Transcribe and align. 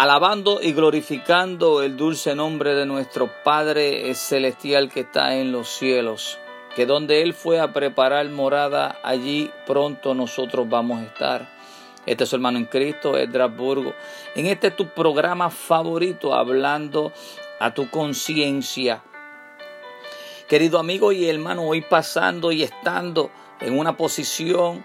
alabando 0.00 0.60
y 0.62 0.74
glorificando 0.74 1.82
el 1.82 1.96
dulce 1.96 2.36
nombre 2.36 2.76
de 2.76 2.86
nuestro 2.86 3.32
Padre 3.42 4.14
celestial 4.14 4.92
que 4.92 5.00
está 5.00 5.34
en 5.34 5.50
los 5.50 5.68
cielos, 5.68 6.38
que 6.76 6.86
donde 6.86 7.20
Él 7.22 7.34
fue 7.34 7.58
a 7.58 7.72
preparar 7.72 8.28
morada, 8.28 9.00
allí 9.02 9.50
pronto 9.66 10.14
nosotros 10.14 10.68
vamos 10.68 11.00
a 11.00 11.02
estar. 11.02 11.48
Este 12.06 12.22
es 12.22 12.30
su 12.30 12.36
hermano 12.36 12.58
en 12.58 12.66
Cristo, 12.66 13.14
Burgo. 13.56 13.92
En 14.36 14.46
este 14.46 14.68
es 14.68 14.76
tu 14.76 14.86
programa 14.86 15.50
favorito, 15.50 16.32
hablando 16.32 17.12
a 17.58 17.74
tu 17.74 17.90
conciencia. 17.90 19.02
Querido 20.46 20.78
amigo 20.78 21.10
y 21.10 21.28
hermano, 21.28 21.64
hoy 21.64 21.80
pasando 21.80 22.52
y 22.52 22.62
estando 22.62 23.32
en 23.58 23.76
una 23.76 23.96
posición 23.96 24.84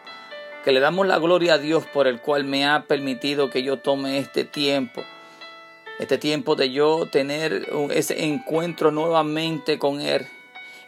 que 0.64 0.72
le 0.72 0.80
damos 0.80 1.06
la 1.06 1.20
gloria 1.20 1.56
a 1.56 1.58
Dios 1.58 1.86
por 1.86 2.08
el 2.08 2.22
cual 2.22 2.46
me 2.46 2.66
ha 2.66 2.86
permitido 2.86 3.50
que 3.50 3.64
yo 3.64 3.78
tome 3.78 4.18
este 4.18 4.46
tiempo. 4.46 5.04
Este 6.00 6.18
tiempo 6.18 6.56
de 6.56 6.72
yo 6.72 7.06
tener 7.12 7.68
ese 7.92 8.24
encuentro 8.24 8.92
nuevamente 8.92 9.78
con 9.78 10.02
Él 10.02 10.26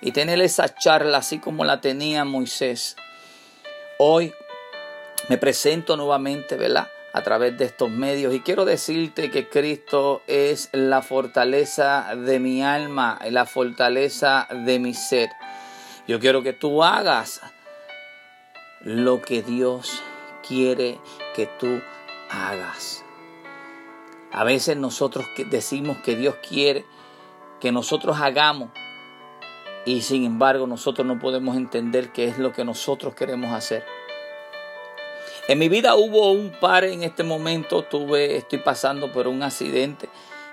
y 0.02 0.12
tener 0.12 0.42
esa 0.42 0.74
charla 0.74 1.20
así 1.20 1.40
como 1.40 1.66
la 1.66 1.82
tenía 1.82 2.24
Moisés. 2.26 2.96
Hoy 4.00 4.34
me 5.30 5.38
presento 5.38 5.98
nuevamente, 5.98 6.56
¿verdad? 6.56 6.88
A 7.14 7.22
través 7.22 7.58
de 7.58 7.66
estos 7.66 7.90
medios 7.90 8.34
y 8.34 8.40
quiero 8.40 8.66
decirte 8.66 9.30
que 9.30 9.48
Cristo 9.48 10.22
es 10.28 10.70
la 10.72 11.02
fortaleza 11.02 12.16
de 12.16 12.40
mi 12.40 12.64
alma, 12.64 13.20
la 13.30 13.46
fortaleza 13.46 14.48
de 14.50 14.80
mi 14.80 14.94
ser. 14.94 15.30
Yo 16.08 16.20
quiero 16.20 16.44
que 16.44 16.54
tú 16.54 16.84
hagas 16.84 17.42
lo 18.86 19.20
que 19.20 19.42
Dios 19.42 20.04
quiere 20.48 21.00
que 21.34 21.48
tú 21.48 21.82
hagas. 22.30 23.04
A 24.32 24.44
veces 24.44 24.78
nosotros 24.78 25.26
decimos 25.50 25.98
que 25.98 26.16
Dios 26.16 26.36
quiere 26.48 26.86
que 27.60 27.72
nosotros 27.72 28.18
hagamos 28.22 28.70
y 29.86 30.02
sin 30.02 30.24
embargo 30.24 30.68
nosotros 30.68 31.06
no 31.08 31.18
podemos 31.18 31.58
entender 31.58 32.12
qué 32.12 32.26
es 32.26 32.38
lo 32.38 32.54
que 32.54 32.64
nosotros 32.64 33.16
queremos 33.16 33.52
hacer. 33.54 33.84
En 35.48 35.58
mi 35.58 35.68
vida 35.68 35.96
hubo 35.96 36.32
un 36.32 36.52
par 36.52 36.84
en 36.84 37.02
este 37.02 37.24
momento, 37.24 37.84
tuve, 37.84 38.38
estoy 38.38 38.60
pasando 38.60 39.12
por 39.12 39.28
un 39.28 39.42
accidente. 39.42 40.10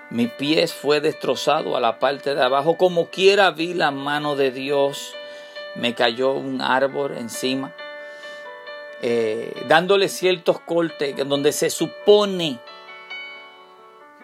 Mi 0.09 0.25
pie 0.25 0.65
fue 0.67 1.01
destrozado 1.01 1.77
a 1.77 1.79
la 1.79 1.99
parte 1.99 2.33
de 2.33 2.41
abajo. 2.41 2.77
Como 2.77 3.09
quiera 3.09 3.51
vi 3.51 3.75
la 3.75 3.91
mano 3.91 4.35
de 4.35 4.49
Dios. 4.49 5.13
Me 5.75 5.93
cayó 5.93 6.33
un 6.33 6.61
árbol 6.61 7.15
encima. 7.17 7.73
Eh, 9.05 9.65
dándole 9.67 10.07
ciertos 10.07 10.61
cortes 10.61 11.13
donde 11.27 11.51
se 11.51 11.69
supone 11.69 12.57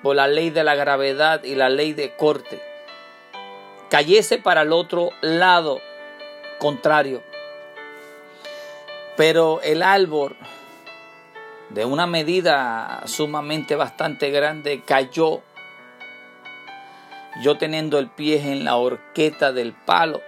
por 0.01 0.15
la 0.15 0.29
ley 0.29 0.51
de 0.51 0.63
la 0.63 0.73
gravedad 0.73 1.43
y 1.43 1.55
la 1.55 1.67
ley 1.67 1.91
de 1.91 2.15
corte 2.15 2.61
cayese 3.89 4.37
para 4.37 4.61
el 4.61 4.71
otro 4.71 5.09
lado 5.19 5.81
contrario. 6.59 7.21
Pero 9.17 9.59
el 9.63 9.83
árbol 9.83 10.37
de 11.71 11.83
una 11.83 12.07
medida 12.07 13.01
sumamente 13.05 13.75
bastante 13.75 14.31
grande 14.31 14.81
cayó 14.85 15.41
yo 17.41 17.57
teniendo 17.57 17.99
el 17.99 18.07
pie 18.07 18.53
en 18.53 18.63
la 18.63 18.77
horqueta 18.77 19.51
del 19.51 19.73
palo, 19.73 20.21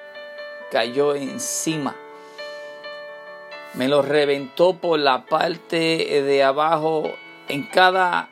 cayó 0.71 1.15
encima 1.15 1.95
me 3.73 3.87
lo 3.87 4.01
reventó 4.01 4.77
por 4.77 4.99
la 4.99 5.25
parte 5.25 5.75
de 6.21 6.43
abajo, 6.43 7.03
en 7.47 7.63
cada 7.63 8.29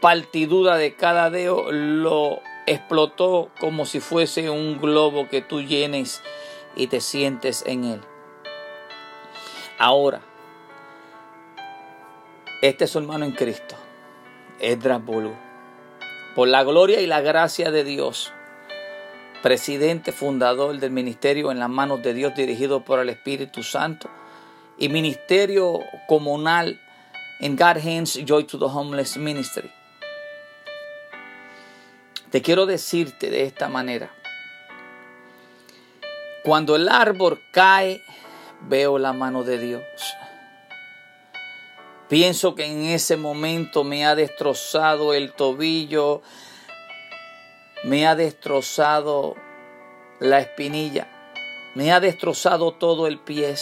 partidura 0.00 0.76
de 0.76 0.94
cada 0.94 1.30
dedo 1.30 1.70
lo 1.70 2.40
explotó 2.66 3.50
como 3.58 3.86
si 3.86 4.00
fuese 4.00 4.50
un 4.50 4.80
globo 4.80 5.28
que 5.28 5.42
tú 5.42 5.62
llenes 5.62 6.22
y 6.76 6.88
te 6.88 7.00
sientes 7.00 7.64
en 7.66 7.84
él. 7.84 8.00
Ahora, 9.78 10.20
este 12.62 12.84
es 12.84 12.90
su 12.90 12.98
hermano 12.98 13.24
en 13.24 13.32
Cristo, 13.32 13.76
Esdras 14.58 15.04
Bulu. 15.04 15.32
Por 16.34 16.48
la 16.48 16.62
gloria 16.62 17.00
y 17.00 17.06
la 17.06 17.20
gracia 17.20 17.70
de 17.70 17.84
Dios, 17.84 18.32
presidente 19.42 20.12
fundador 20.12 20.78
del 20.78 20.90
ministerio 20.90 21.50
en 21.50 21.58
las 21.58 21.70
manos 21.70 22.02
de 22.02 22.12
Dios 22.12 22.34
dirigido 22.34 22.84
por 22.84 23.00
el 23.00 23.08
Espíritu 23.08 23.62
Santo, 23.62 24.10
y 24.80 24.88
ministerio 24.88 25.80
comunal 26.08 26.80
en 27.38 27.54
God 27.54 27.76
Hands 27.76 28.18
Joy 28.24 28.44
to 28.44 28.58
the 28.58 28.64
Homeless 28.64 29.16
Ministry. 29.18 29.70
Te 32.30 32.40
quiero 32.40 32.64
decirte 32.64 33.30
de 33.30 33.42
esta 33.42 33.68
manera. 33.68 34.10
Cuando 36.42 36.76
el 36.76 36.88
árbol 36.88 37.38
cae, 37.52 38.02
veo 38.62 38.98
la 38.98 39.12
mano 39.12 39.44
de 39.44 39.58
Dios. 39.58 39.84
Pienso 42.08 42.54
que 42.54 42.64
en 42.64 42.86
ese 42.86 43.18
momento 43.18 43.84
me 43.84 44.06
ha 44.06 44.14
destrozado 44.14 45.12
el 45.12 45.32
tobillo, 45.32 46.22
me 47.84 48.06
ha 48.06 48.16
destrozado 48.16 49.36
la 50.20 50.40
espinilla, 50.40 51.06
me 51.74 51.92
ha 51.92 52.00
destrozado 52.00 52.72
todo 52.72 53.06
el 53.06 53.18
pie. 53.18 53.54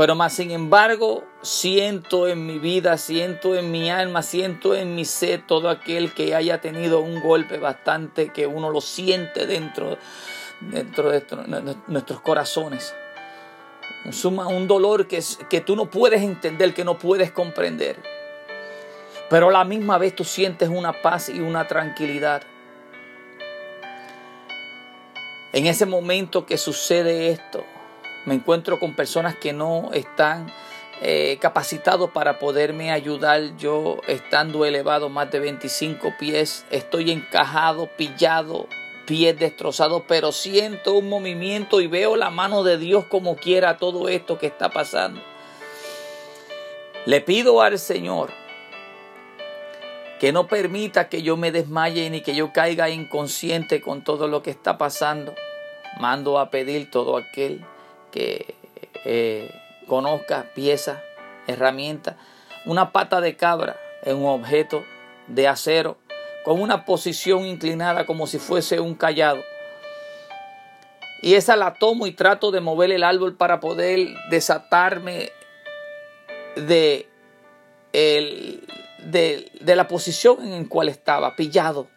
Pero 0.00 0.14
más 0.14 0.32
sin 0.32 0.50
embargo, 0.50 1.24
siento 1.42 2.26
en 2.26 2.46
mi 2.46 2.58
vida, 2.58 2.96
siento 2.96 3.54
en 3.54 3.70
mi 3.70 3.90
alma, 3.90 4.22
siento 4.22 4.74
en 4.74 4.94
mi 4.94 5.04
ser 5.04 5.46
todo 5.46 5.68
aquel 5.68 6.14
que 6.14 6.34
haya 6.34 6.58
tenido 6.62 7.00
un 7.00 7.20
golpe 7.20 7.58
bastante 7.58 8.32
que 8.32 8.46
uno 8.46 8.70
lo 8.70 8.80
siente 8.80 9.46
dentro, 9.46 9.98
dentro 10.60 11.10
de 11.10 11.22
nuestros 11.86 12.22
corazones. 12.22 12.94
Suma 14.10 14.46
un 14.46 14.66
dolor 14.66 15.06
que, 15.06 15.22
que 15.50 15.60
tú 15.60 15.76
no 15.76 15.90
puedes 15.90 16.22
entender, 16.22 16.72
que 16.72 16.82
no 16.82 16.98
puedes 16.98 17.30
comprender. 17.30 18.02
Pero 19.28 19.50
a 19.50 19.52
la 19.52 19.64
misma 19.66 19.98
vez 19.98 20.16
tú 20.16 20.24
sientes 20.24 20.70
una 20.70 21.02
paz 21.02 21.28
y 21.28 21.40
una 21.40 21.68
tranquilidad. 21.68 22.40
En 25.52 25.66
ese 25.66 25.84
momento 25.84 26.46
que 26.46 26.56
sucede 26.56 27.28
esto, 27.28 27.66
me 28.26 28.34
encuentro 28.34 28.78
con 28.78 28.94
personas 28.94 29.36
que 29.36 29.52
no 29.52 29.90
están 29.92 30.52
eh, 31.02 31.38
capacitados 31.40 32.10
para 32.10 32.38
poderme 32.38 32.92
ayudar. 32.92 33.56
Yo 33.56 33.98
estando 34.06 34.64
elevado 34.64 35.08
más 35.08 35.30
de 35.30 35.40
25 35.40 36.14
pies, 36.18 36.66
estoy 36.70 37.10
encajado, 37.10 37.88
pillado, 37.96 38.66
pies 39.06 39.38
destrozados, 39.38 40.02
pero 40.06 40.30
siento 40.32 40.94
un 40.94 41.08
movimiento 41.08 41.80
y 41.80 41.86
veo 41.86 42.16
la 42.16 42.30
mano 42.30 42.62
de 42.62 42.76
Dios 42.76 43.06
como 43.06 43.36
quiera 43.36 43.78
todo 43.78 44.08
esto 44.08 44.38
que 44.38 44.46
está 44.46 44.68
pasando. 44.68 45.22
Le 47.06 47.22
pido 47.22 47.62
al 47.62 47.78
Señor 47.78 48.30
que 50.20 50.32
no 50.32 50.48
permita 50.48 51.08
que 51.08 51.22
yo 51.22 51.38
me 51.38 51.50
desmaye 51.50 52.10
ni 52.10 52.20
que 52.20 52.34
yo 52.34 52.52
caiga 52.52 52.90
inconsciente 52.90 53.80
con 53.80 54.04
todo 54.04 54.28
lo 54.28 54.42
que 54.42 54.50
está 54.50 54.76
pasando. 54.76 55.34
Mando 55.98 56.38
a 56.38 56.50
pedir 56.50 56.90
todo 56.90 57.16
aquel 57.16 57.64
que 58.10 58.54
eh, 59.04 59.50
conozca 59.86 60.46
piezas, 60.54 60.98
herramientas. 61.46 62.16
Una 62.66 62.92
pata 62.92 63.20
de 63.20 63.36
cabra 63.36 63.76
en 64.02 64.18
un 64.18 64.26
objeto 64.26 64.84
de 65.26 65.48
acero 65.48 65.98
con 66.44 66.60
una 66.60 66.84
posición 66.84 67.46
inclinada 67.46 68.06
como 68.06 68.26
si 68.26 68.38
fuese 68.38 68.80
un 68.80 68.94
callado. 68.94 69.42
Y 71.22 71.34
esa 71.34 71.56
la 71.56 71.74
tomo 71.74 72.06
y 72.06 72.12
trato 72.12 72.50
de 72.50 72.60
mover 72.60 72.90
el 72.92 73.04
árbol 73.04 73.36
para 73.36 73.60
poder 73.60 74.08
desatarme 74.30 75.30
de, 76.56 77.08
el, 77.92 78.66
de, 79.04 79.50
de 79.60 79.76
la 79.76 79.86
posición 79.86 80.42
en 80.46 80.62
la 80.62 80.68
cual 80.68 80.88
estaba, 80.88 81.36
pillado 81.36 81.88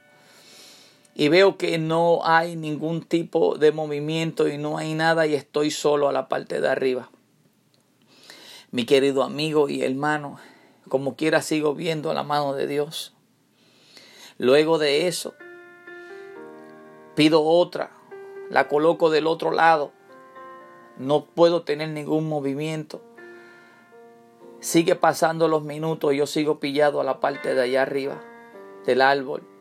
y 1.16 1.28
veo 1.28 1.58
que 1.58 1.78
no 1.78 2.22
hay 2.24 2.56
ningún 2.56 3.04
tipo 3.04 3.58
de 3.58 3.72
movimiento 3.72 4.48
y 4.48 4.58
no 4.58 4.78
hay 4.78 4.94
nada 4.96 5.28
y 5.28 5.36
estoy 5.36 5.70
solo 5.70 6.10
a 6.10 6.14
la 6.14 6.28
parte 6.28 6.60
de 6.60 6.68
arriba. 6.68 7.10
Mi 8.72 8.86
querido 8.86 9.22
amigo 9.24 9.70
y 9.70 9.84
hermano, 9.84 10.40
como 10.90 11.16
quiera 11.16 11.42
sigo 11.42 11.76
viendo 11.76 12.14
la 12.14 12.24
mano 12.24 12.54
de 12.54 12.66
Dios. 12.66 13.14
Luego 14.40 14.80
de 14.80 15.08
eso, 15.08 15.36
pido 17.16 17.44
otra, 17.44 17.92
la 18.50 18.68
coloco 18.68 19.12
del 19.12 19.28
otro 19.28 19.52
lado. 19.52 19.92
No 20.98 21.26
puedo 21.26 21.62
tener 21.62 21.90
ningún 21.90 22.28
movimiento. 22.28 23.02
Sigue 24.60 24.96
pasando 24.96 25.48
los 25.48 25.64
minutos 25.64 26.16
yo 26.16 26.26
sigo 26.26 26.60
pillado 26.60 27.02
a 27.02 27.04
la 27.04 27.20
parte 27.20 27.54
de 27.54 27.62
allá 27.62 27.84
arriba 27.84 28.24
del 28.86 29.02
árbol 29.02 29.53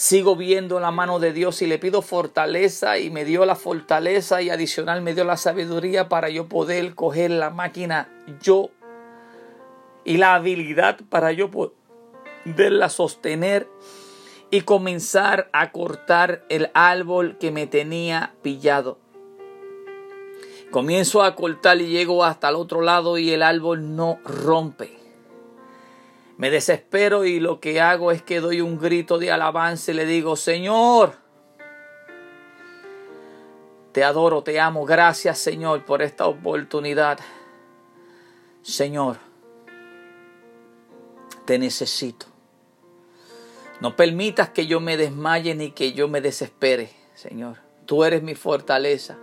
sigo 0.00 0.34
viendo 0.34 0.80
la 0.80 0.90
mano 0.90 1.18
de 1.18 1.34
Dios 1.34 1.60
y 1.60 1.66
le 1.66 1.78
pido 1.78 2.00
fortaleza 2.00 2.96
y 2.96 3.10
me 3.10 3.26
dio 3.26 3.44
la 3.44 3.54
fortaleza 3.54 4.40
y 4.40 4.48
adicional 4.48 5.02
me 5.02 5.12
dio 5.12 5.24
la 5.24 5.36
sabiduría 5.36 6.08
para 6.08 6.30
yo 6.30 6.48
poder 6.48 6.94
coger 6.94 7.30
la 7.32 7.50
máquina 7.50 8.08
yo 8.40 8.70
y 10.02 10.16
la 10.16 10.36
habilidad 10.36 10.98
para 11.10 11.32
yo 11.32 11.50
poderla 11.50 12.88
sostener 12.88 13.68
y 14.50 14.62
comenzar 14.62 15.50
a 15.52 15.70
cortar 15.70 16.46
el 16.48 16.70
árbol 16.72 17.36
que 17.36 17.50
me 17.50 17.66
tenía 17.66 18.32
pillado. 18.40 18.96
Comienzo 20.70 21.22
a 21.22 21.36
cortar 21.36 21.78
y 21.78 21.88
llego 21.88 22.24
hasta 22.24 22.48
el 22.48 22.54
otro 22.54 22.80
lado 22.80 23.18
y 23.18 23.32
el 23.32 23.42
árbol 23.42 23.96
no 23.96 24.18
rompe. 24.24 24.99
Me 26.40 26.48
desespero 26.48 27.26
y 27.26 27.38
lo 27.38 27.60
que 27.60 27.82
hago 27.82 28.10
es 28.12 28.22
que 28.22 28.40
doy 28.40 28.62
un 28.62 28.78
grito 28.78 29.18
de 29.18 29.30
alabanza 29.30 29.90
y 29.90 29.94
le 29.94 30.06
digo, 30.06 30.36
Señor, 30.36 31.12
te 33.92 34.02
adoro, 34.04 34.42
te 34.42 34.58
amo. 34.58 34.86
Gracias 34.86 35.36
Señor 35.38 35.84
por 35.84 36.00
esta 36.00 36.26
oportunidad. 36.26 37.18
Señor, 38.62 39.18
te 41.44 41.58
necesito. 41.58 42.24
No 43.82 43.94
permitas 43.94 44.48
que 44.48 44.66
yo 44.66 44.80
me 44.80 44.96
desmaye 44.96 45.54
ni 45.54 45.72
que 45.72 45.92
yo 45.92 46.08
me 46.08 46.22
desespere, 46.22 46.88
Señor. 47.12 47.58
Tú 47.84 48.02
eres 48.02 48.22
mi 48.22 48.34
fortaleza. 48.34 49.18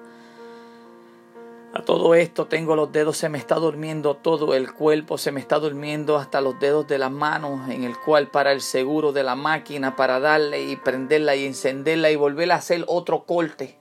A 1.74 1.82
todo 1.82 2.16
esto 2.16 2.48
tengo 2.48 2.76
los 2.76 2.92
dedos, 2.94 3.18
se 3.18 3.28
me 3.28 3.38
está 3.38 3.56
durmiendo 3.56 4.16
todo 4.16 4.56
el 4.56 4.74
cuerpo, 4.74 5.18
se 5.18 5.32
me 5.32 5.42
está 5.42 5.60
durmiendo 5.60 6.16
hasta 6.18 6.40
los 6.40 6.58
dedos 6.60 6.88
de 6.88 6.98
las 6.98 7.12
manos, 7.12 7.70
en 7.70 7.84
el 7.84 7.98
cual 7.98 8.28
para 8.30 8.54
el 8.54 8.62
seguro 8.62 9.12
de 9.12 9.24
la 9.24 9.36
máquina, 9.36 9.96
para 9.96 10.20
darle 10.20 10.64
y 10.64 10.78
prenderla 10.78 11.36
y 11.36 11.46
encenderla 11.46 12.10
y 12.10 12.16
volver 12.16 12.52
a 12.52 12.56
hacer 12.56 12.86
otro 12.88 13.26
corte, 13.26 13.78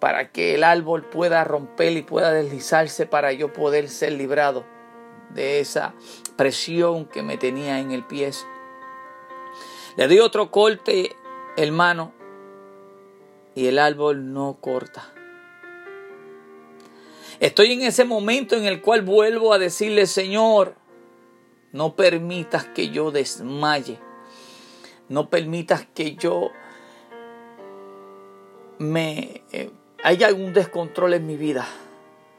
para 0.00 0.32
que 0.32 0.54
el 0.54 0.64
árbol 0.64 1.04
pueda 1.04 1.44
romper 1.44 1.92
y 1.92 2.02
pueda 2.02 2.32
deslizarse 2.32 3.04
para 3.04 3.32
yo 3.32 3.52
poder 3.52 3.90
ser 3.90 4.12
librado 4.12 4.64
de 5.34 5.60
esa 5.60 5.94
presión 6.36 7.04
que 7.04 7.22
me 7.22 7.36
tenía 7.36 7.80
en 7.80 7.92
el 7.92 8.04
pie. 8.04 8.30
Le 9.96 10.08
di 10.08 10.20
otro 10.20 10.50
corte, 10.50 11.14
hermano, 11.56 12.12
y 13.54 13.66
el 13.66 13.78
árbol 13.78 14.32
no 14.32 14.56
corta. 14.58 15.12
Estoy 17.40 17.72
en 17.72 17.82
ese 17.82 18.04
momento 18.04 18.56
en 18.56 18.64
el 18.64 18.80
cual 18.80 19.02
vuelvo 19.02 19.52
a 19.52 19.58
decirle, 19.58 20.06
Señor, 20.06 20.74
no 21.72 21.94
permitas 21.94 22.64
que 22.64 22.90
yo 22.90 23.10
desmaye. 23.10 23.98
No 25.08 25.30
permitas 25.30 25.86
que 25.94 26.16
yo 26.16 26.50
me 28.78 29.42
eh, 29.52 29.70
haya 30.04 30.26
algún 30.26 30.52
descontrol 30.52 31.14
en 31.14 31.26
mi 31.26 31.36
vida 31.36 31.66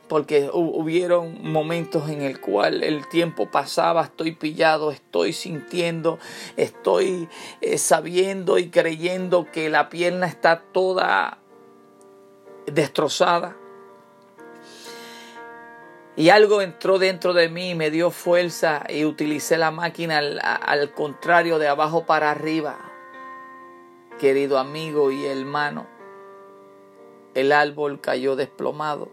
porque 0.09 0.49
hubieron 0.51 1.39
momentos 1.43 2.09
en 2.09 2.23
el 2.23 2.41
cual 2.41 2.83
el 2.83 3.07
tiempo 3.07 3.51
pasaba, 3.51 4.03
estoy 4.03 4.31
pillado, 4.31 4.91
estoy 4.91 5.33
sintiendo, 5.33 6.17
estoy 6.57 7.29
eh, 7.61 7.77
sabiendo 7.77 8.57
y 8.57 8.71
creyendo 8.71 9.45
que 9.51 9.69
la 9.69 9.87
pierna 9.89 10.25
está 10.25 10.63
toda 10.73 11.37
destrozada. 12.65 13.55
Y 16.19 16.31
algo 16.31 16.61
entró 16.61 16.99
dentro 16.99 17.33
de 17.33 17.47
mí, 17.47 17.75
me 17.75 17.91
dio 17.91 18.11
fuerza 18.11 18.83
y 18.89 19.05
utilicé 19.05 19.57
la 19.57 19.71
máquina 19.71 20.17
al, 20.17 20.91
contrario 20.91 21.59
de 21.59 21.69
abajo 21.69 22.05
para 22.05 22.29
arriba. 22.29 22.77
Querido 24.19 24.57
amigo 24.57 25.11
y 25.11 25.25
hermano, 25.25 25.87
el 27.35 27.53
árbol 27.53 28.01
cayó 28.01 28.35
desplomado 28.35 29.07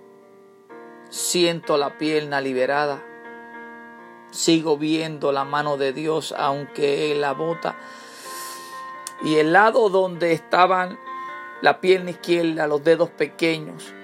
Siento 1.09 1.77
la 1.77 1.97
pierna 1.97 2.41
liberada. 2.41 3.01
Sigo 4.33 4.77
viendo 4.77 5.31
la 5.31 5.45
mano 5.45 5.77
de 5.77 5.93
Dios 5.93 6.35
aunque 6.37 7.15
la 7.15 7.35
bota. 7.35 7.77
Y 9.23 9.37
el 9.37 9.53
lado 9.53 9.91
donde 9.91 10.33
estaban 10.33 10.99
la 11.63 11.81
pierna 11.81 12.11
izquierda, 12.11 12.67
los 12.67 12.83
dedos 12.83 13.11
pequeños, 13.11 13.95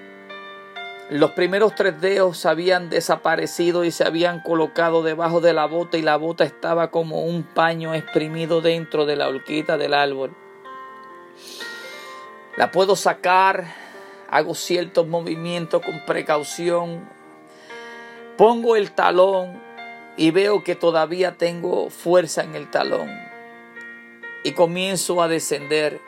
los 1.09 1.31
primeros 1.31 1.75
tres 1.75 1.99
dedos 1.99 2.45
habían 2.45 2.89
desaparecido 2.89 3.83
y 3.83 3.91
se 3.91 4.05
habían 4.05 4.39
colocado 4.41 5.03
debajo 5.03 5.41
de 5.41 5.53
la 5.53 5.65
bota 5.65 5.97
y 5.97 6.01
la 6.01 6.17
bota 6.17 6.43
estaba 6.43 6.91
como 6.91 7.23
un 7.23 7.43
paño 7.43 7.93
exprimido 7.93 8.61
dentro 8.61 9.05
de 9.05 9.15
la 9.15 9.27
horquita 9.27 9.77
del 9.77 9.93
árbol. 9.93 10.35
La 12.57 12.71
puedo 12.71 12.95
sacar 12.95 13.65
hago 14.33 14.55
ciertos 14.55 15.05
movimientos 15.05 15.83
con 15.83 16.03
precaución, 16.07 17.07
pongo 18.35 18.75
el 18.75 18.91
talón 18.91 19.61
y 20.17 20.31
veo 20.31 20.63
que 20.63 20.73
todavía 20.73 21.37
tengo 21.37 21.91
fuerza 21.91 22.43
en 22.43 22.55
el 22.55 22.71
talón 22.71 23.11
y 24.43 24.53
comienzo 24.53 25.21
a 25.21 25.27
descender. 25.27 26.01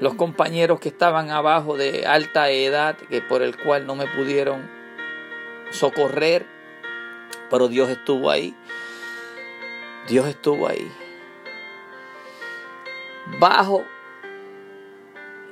Los 0.00 0.14
compañeros 0.14 0.80
que 0.80 0.88
estaban 0.88 1.30
abajo 1.30 1.76
de 1.76 2.06
alta 2.06 2.50
edad, 2.50 2.96
que 2.96 3.20
por 3.20 3.42
el 3.42 3.56
cual 3.56 3.86
no 3.86 3.94
me 3.94 4.06
pudieron 4.06 4.68
socorrer, 5.70 6.46
pero 7.50 7.68
Dios 7.68 7.90
estuvo 7.90 8.30
ahí. 8.30 8.56
Dios 10.08 10.26
estuvo 10.26 10.68
ahí. 10.68 10.90
Bajo 13.38 13.84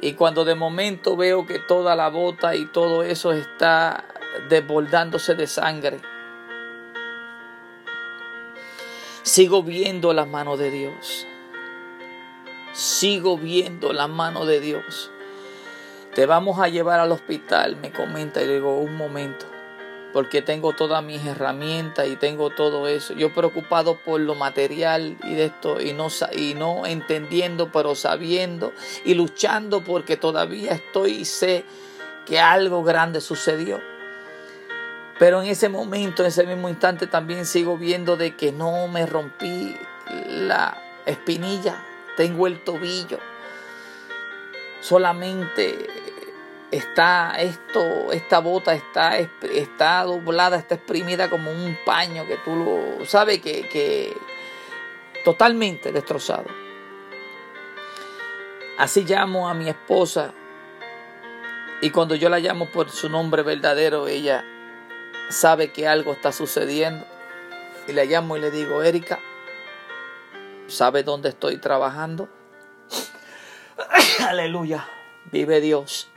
y 0.01 0.13
cuando 0.13 0.45
de 0.45 0.55
momento 0.55 1.17
veo 1.17 1.45
que 1.45 1.59
toda 1.59 1.97
la 1.97 2.09
bota 2.09 2.55
y 2.55 2.67
todo 2.67 3.03
eso 3.03 3.33
está 3.33 4.05
desbordándose 4.49 5.35
de 5.35 5.47
sangre, 5.47 6.01
sigo 9.23 9.63
viendo 9.63 10.13
la 10.13 10.25
mano 10.25 10.57
de 10.57 10.71
Dios. 10.71 11.27
Sigo 12.73 13.39
viendo 13.39 13.93
la 13.93 14.07
mano 14.07 14.47
de 14.47 14.61
Dios. 14.61 15.11
Te 16.15 16.27
vamos 16.27 16.59
a 16.61 16.69
llevar 16.69 17.01
al 17.01 17.13
hospital, 17.13 17.77
me 17.77 17.93
comenta 17.93 18.43
y 18.43 18.47
le 18.47 18.55
digo, 18.55 18.79
un 18.79 18.97
momento 18.97 19.47
porque 20.13 20.43
tengo 20.43 20.73
todas 20.73 21.05
mis 21.05 21.25
herramientas 21.25 22.09
y 22.09 22.17
tengo 22.17 22.51
todo 22.51 22.89
eso. 22.89 23.15
Yo 23.15 23.33
preocupado 23.33 23.97
por 23.97 24.21
lo 24.21 24.35
material 24.35 25.17
y 25.23 25.35
de 25.35 25.47
esto 25.47 25.81
y 25.81 25.93
no, 25.93 26.09
y 26.33 26.55
no 26.55 26.87
entendiendo, 26.87 27.71
pero 27.71 27.95
sabiendo 27.95 28.73
y 29.05 29.15
luchando 29.15 29.83
porque 29.85 30.17
todavía 30.17 30.73
estoy 30.73 31.13
y 31.13 31.25
sé 31.25 31.65
que 32.27 32.41
algo 32.41 32.83
grande 32.83 33.21
sucedió. 33.21 33.81
Pero 35.19 35.43
en 35.43 35.49
ese 35.49 35.69
momento, 35.69 36.23
en 36.23 36.29
ese 36.29 36.47
mismo 36.47 36.69
instante 36.69 37.07
también 37.07 37.45
sigo 37.45 37.77
viendo 37.77 38.17
de 38.17 38.37
que 38.37 38.53
no 38.53 38.87
me 38.89 39.05
rompí 39.05 39.77
la 40.29 40.81
espinilla, 41.07 41.85
tengo 42.19 42.49
el 42.49 42.59
tobillo. 42.65 43.21
Solamente 44.81 45.87
está 46.73 47.37
esto, 47.39 48.11
esta 48.11 48.41
bota 48.41 48.75
está, 48.75 49.19
está 49.19 50.03
doblada, 50.03 50.57
está 50.57 50.75
exprimida 50.75 51.31
como 51.31 51.53
un 51.53 51.79
paño 51.87 52.27
que 52.27 52.37
tú 52.39 52.57
lo 52.57 53.07
sabes 53.07 53.41
que, 53.41 53.69
que 53.69 54.17
totalmente 55.25 55.93
destrozado. 55.93 56.47
Así 58.79 59.05
llamo 59.05 59.49
a 59.49 59.55
mi 59.55 59.69
esposa 59.69 60.33
y 61.81 61.91
cuando 61.91 62.17
yo 62.17 62.29
la 62.31 62.41
llamo 62.41 62.67
por 62.67 62.91
su 62.91 63.09
nombre 63.09 63.45
verdadero, 63.45 64.09
ella 64.09 64.45
sabe 65.31 65.71
que 65.71 65.87
algo 65.87 66.15
está 66.15 66.33
sucediendo. 66.33 67.07
Y 67.87 67.93
la 67.93 68.05
llamo 68.05 68.37
y 68.37 68.41
le 68.41 68.51
digo, 68.51 68.83
Erika, 68.83 69.21
¿sabe 70.69 71.03
dónde 71.03 71.31
estoy 71.31 71.57
trabajando? 71.59 72.29
Aleluya, 74.29 74.89
vive 75.33 75.61
Dios. 75.61 76.09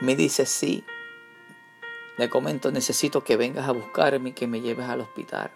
Me 0.00 0.16
dice, 0.16 0.46
sí. 0.46 0.84
Le 2.16 2.28
comento, 2.28 2.72
necesito 2.72 3.22
que 3.22 3.36
vengas 3.36 3.68
a 3.68 3.72
buscarme 3.72 4.30
y 4.30 4.32
que 4.32 4.46
me 4.46 4.60
lleves 4.60 4.88
al 4.88 5.00
hospital. 5.00 5.50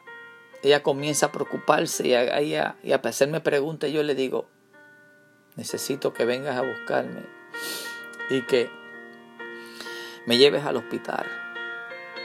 Ella 0.62 0.82
comienza 0.82 1.26
a 1.26 1.32
preocuparse 1.32 2.06
y 2.06 2.14
a, 2.14 2.40
y 2.40 2.54
a, 2.54 2.76
y 2.84 2.92
a 2.92 2.96
hacerme 2.96 3.40
preguntas. 3.40 3.90
Yo 3.90 4.02
le 4.04 4.14
digo, 4.14 4.48
necesito 5.56 6.12
que 6.12 6.24
vengas 6.24 6.56
a 6.56 6.62
buscarme 6.62 7.26
y 8.30 8.42
que 8.42 8.70
me 10.26 10.38
lleves 10.38 10.64
al 10.64 10.76
hospital. 10.76 11.26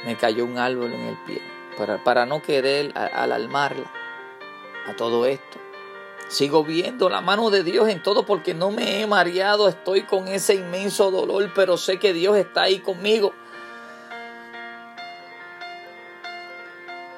Me 0.05 0.15
cayó 0.17 0.45
un 0.45 0.59
árbol 0.59 0.93
en 0.93 1.01
el 1.01 1.17
pie 1.25 1.41
para, 1.77 2.03
para 2.03 2.27
no 2.27 2.43
querer 2.43 2.91
alarmarla 2.95 3.91
a 4.87 4.95
todo 4.95 5.25
esto. 5.25 5.59
Sigo 6.29 6.63
viendo 6.63 7.09
la 7.09 7.21
mano 7.21 7.49
de 7.49 7.63
Dios 7.63 7.87
en 7.89 8.03
todo 8.03 8.25
porque 8.25 8.53
no 8.53 8.71
me 8.71 9.01
he 9.01 9.07
mareado, 9.07 9.69
estoy 9.69 10.03
con 10.03 10.27
ese 10.27 10.55
inmenso 10.55 11.09
dolor, 11.09 11.51
pero 11.55 11.77
sé 11.77 11.99
que 11.99 12.13
Dios 12.13 12.35
está 12.37 12.63
ahí 12.63 12.79
conmigo. 12.79 13.33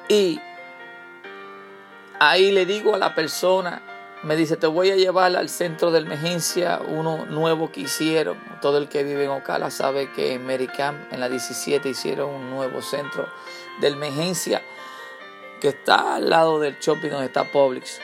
Y 0.08 0.40
ahí 2.20 2.52
le 2.52 2.66
digo 2.66 2.94
a 2.94 2.98
la 2.98 3.14
persona 3.14 3.82
me 4.22 4.36
dice, 4.36 4.56
te 4.56 4.66
voy 4.66 4.90
a 4.90 4.96
llevar 4.96 5.34
al 5.34 5.48
centro 5.48 5.90
de 5.90 6.00
emergencia, 6.00 6.80
uno 6.86 7.24
nuevo 7.26 7.72
que 7.72 7.80
hicieron. 7.80 8.38
Todo 8.60 8.76
el 8.76 8.88
que 8.88 9.02
vive 9.02 9.24
en 9.24 9.30
Ocala 9.30 9.70
sabe 9.70 10.12
que 10.12 10.34
en 10.34 10.44
Mericam, 10.44 11.06
en 11.10 11.20
la 11.20 11.28
17, 11.28 11.88
hicieron 11.88 12.28
un 12.28 12.50
nuevo 12.50 12.82
centro 12.82 13.26
de 13.80 13.88
emergencia 13.88 14.62
que 15.60 15.68
está 15.68 16.16
al 16.16 16.30
lado 16.30 16.58
del 16.58 16.78
shopping 16.78 17.10
donde 17.10 17.26
está 17.26 17.44
Publix. 17.44 18.00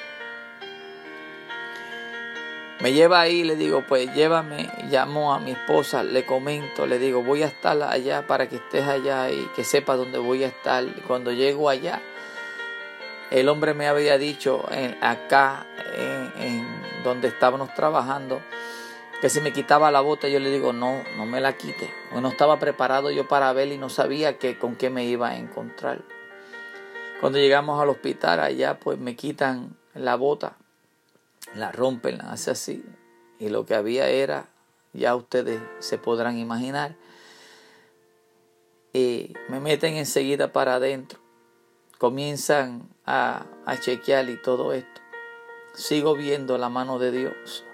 Me 2.80 2.92
lleva 2.92 3.20
ahí, 3.20 3.42
le 3.42 3.56
digo, 3.56 3.84
pues 3.88 4.14
llévame, 4.14 4.70
llamo 4.90 5.32
a 5.32 5.40
mi 5.40 5.52
esposa, 5.52 6.02
le 6.02 6.26
comento, 6.26 6.86
le 6.86 6.98
digo, 6.98 7.22
voy 7.22 7.42
a 7.42 7.46
estar 7.46 7.82
allá 7.82 8.26
para 8.26 8.50
que 8.50 8.56
estés 8.56 8.86
allá 8.86 9.30
y 9.30 9.48
que 9.56 9.64
sepa 9.64 9.96
dónde 9.96 10.18
voy 10.18 10.44
a 10.44 10.48
estar. 10.48 10.84
Cuando 11.06 11.32
llego 11.32 11.70
allá, 11.70 12.02
el 13.30 13.48
hombre 13.48 13.72
me 13.72 13.88
había 13.88 14.18
dicho 14.18 14.66
en, 14.70 15.02
acá, 15.02 15.66
en, 15.96 16.66
donde 17.02 17.28
estábamos 17.28 17.72
trabajando, 17.72 18.42
que 19.22 19.30
si 19.30 19.40
me 19.40 19.54
quitaba 19.54 19.90
la 19.90 20.02
bota, 20.02 20.28
yo 20.28 20.38
le 20.38 20.50
digo, 20.50 20.74
no, 20.74 21.02
no 21.16 21.24
me 21.24 21.40
la 21.40 21.56
quite. 21.56 21.90
no 22.12 22.28
estaba 22.28 22.58
preparado 22.58 23.10
yo 23.10 23.26
para 23.26 23.54
ver 23.54 23.68
y 23.68 23.78
no 23.78 23.88
sabía 23.88 24.36
que, 24.36 24.58
con 24.58 24.76
qué 24.76 24.90
me 24.90 25.06
iba 25.06 25.30
a 25.30 25.36
encontrar. 25.36 26.02
Cuando 27.20 27.38
llegamos 27.38 27.80
al 27.80 27.88
hospital 27.88 28.40
allá, 28.40 28.78
pues 28.78 28.98
me 28.98 29.16
quitan 29.16 29.76
la 29.94 30.16
bota 30.16 30.56
la 31.54 31.72
rompen, 31.72 32.18
la 32.18 32.32
hace 32.32 32.50
así. 32.50 32.84
Y 33.38 33.48
lo 33.48 33.66
que 33.66 33.74
había 33.74 34.08
era, 34.08 34.48
ya 34.92 35.14
ustedes 35.14 35.60
se 35.78 35.98
podrán 35.98 36.38
imaginar, 36.38 36.96
y 38.92 39.34
me 39.48 39.60
meten 39.60 39.96
enseguida 39.96 40.52
para 40.52 40.76
adentro. 40.76 41.20
Comienzan 41.98 42.88
a, 43.04 43.46
a 43.66 43.78
chequear 43.78 44.28
y 44.30 44.40
todo 44.40 44.72
esto. 44.72 45.02
Sigo 45.74 46.14
viendo 46.14 46.56
la 46.56 46.70
mano 46.70 46.98
de 46.98 47.10
Dios. 47.10 47.64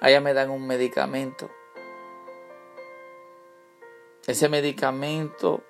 Allá 0.00 0.20
me 0.20 0.34
dan 0.34 0.50
un 0.50 0.66
medicamento. 0.66 1.50
Ese 4.26 4.48
medicamento 4.48 5.62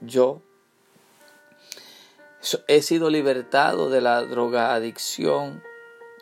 yo 0.00 0.40
He 2.68 2.82
sido 2.82 3.10
libertado 3.10 3.90
de 3.90 4.00
la 4.00 4.22
drogadicción, 4.22 5.64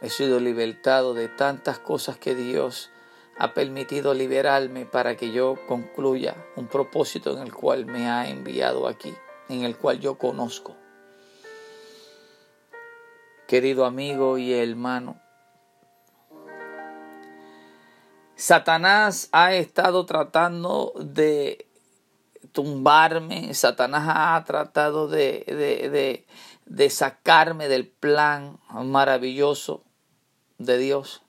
he 0.00 0.08
sido 0.08 0.40
libertado 0.40 1.12
de 1.12 1.28
tantas 1.28 1.78
cosas 1.78 2.16
que 2.16 2.34
Dios 2.34 2.90
ha 3.36 3.52
permitido 3.52 4.14
liberarme 4.14 4.86
para 4.86 5.16
que 5.16 5.32
yo 5.32 5.56
concluya 5.66 6.34
un 6.56 6.68
propósito 6.68 7.36
en 7.36 7.42
el 7.42 7.52
cual 7.52 7.84
me 7.84 8.08
ha 8.08 8.28
enviado 8.30 8.88
aquí, 8.88 9.14
en 9.50 9.64
el 9.64 9.76
cual 9.76 10.00
yo 10.00 10.16
conozco. 10.16 10.76
Querido 13.46 13.84
amigo 13.84 14.38
y 14.38 14.54
hermano, 14.54 15.20
Satanás 18.34 19.28
ha 19.32 19.54
estado 19.54 20.06
tratando 20.06 20.94
de 20.96 21.68
tumbarme, 22.54 23.52
Satanás 23.52 24.04
ha 24.06 24.44
tratado 24.46 25.08
de, 25.08 25.44
de, 25.48 26.24
de, 26.64 26.90
sacarme 26.90 27.68
del 27.68 27.88
plan 27.88 28.60
maravilloso 28.70 29.82
de 30.58 30.78
Dios, 30.78 31.22